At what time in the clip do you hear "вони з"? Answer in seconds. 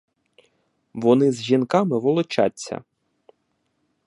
0.93-1.43